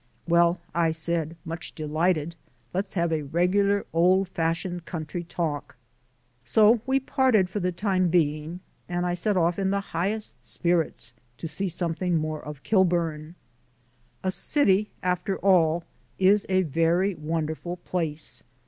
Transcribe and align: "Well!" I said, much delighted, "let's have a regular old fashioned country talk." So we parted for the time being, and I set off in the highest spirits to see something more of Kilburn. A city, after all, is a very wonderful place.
"Well!" 0.27 0.59
I 0.73 0.89
said, 0.89 1.35
much 1.45 1.75
delighted, 1.75 2.35
"let's 2.73 2.95
have 2.95 3.11
a 3.13 3.21
regular 3.21 3.85
old 3.93 4.29
fashioned 4.29 4.83
country 4.85 5.23
talk." 5.23 5.77
So 6.43 6.81
we 6.87 6.99
parted 6.99 7.51
for 7.51 7.59
the 7.59 7.71
time 7.71 8.07
being, 8.07 8.61
and 8.89 9.05
I 9.05 9.13
set 9.13 9.37
off 9.37 9.59
in 9.59 9.69
the 9.69 9.79
highest 9.93 10.43
spirits 10.43 11.13
to 11.37 11.47
see 11.47 11.67
something 11.67 12.17
more 12.17 12.43
of 12.43 12.63
Kilburn. 12.63 13.35
A 14.23 14.31
city, 14.31 14.89
after 15.03 15.37
all, 15.37 15.83
is 16.17 16.47
a 16.49 16.63
very 16.63 17.13
wonderful 17.13 17.77
place. 17.77 18.41